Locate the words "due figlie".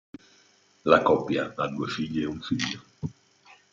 1.67-2.23